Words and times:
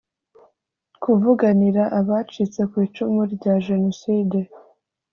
kuvuganira 1.01 1.83
abacitse 1.99 2.61
ku 2.69 2.75
icumu 2.87 3.21
rya 3.33 3.53
jenoside 3.67 4.39